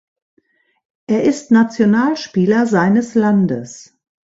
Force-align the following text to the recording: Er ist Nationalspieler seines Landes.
Er 1.05 1.21
ist 1.25 1.51
Nationalspieler 1.51 2.65
seines 2.65 3.13
Landes. 3.13 3.99